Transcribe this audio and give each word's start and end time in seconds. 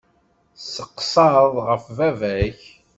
Tesseqsaḍ 0.55 1.53
ɣef 1.67 1.85
baba-k. 1.97 2.59